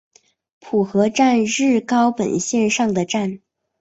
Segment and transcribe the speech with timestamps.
[0.61, 3.39] 浦河站日高本线上的站。